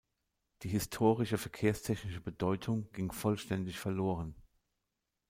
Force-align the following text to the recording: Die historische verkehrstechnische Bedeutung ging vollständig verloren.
Die 0.63 0.69
historische 0.69 1.37
verkehrstechnische 1.37 2.21
Bedeutung 2.21 2.91
ging 2.91 3.11
vollständig 3.11 3.77
verloren. 3.77 4.33